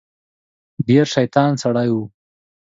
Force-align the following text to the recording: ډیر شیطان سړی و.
ډیر 0.87 1.05
شیطان 1.13 1.51
سړی 1.63 1.89
و. 1.93 1.95